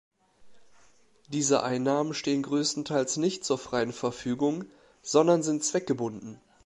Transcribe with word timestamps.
Diese 1.27 1.61
Einnahmen 1.61 2.15
stehen 2.15 2.41
größtenteils 2.41 3.17
nicht 3.17 3.45
zur 3.45 3.59
freien 3.59 3.93
Verfügung, 3.93 4.63
sondern 5.03 5.43
sind 5.43 5.63
zweckgebunden. 5.63 6.41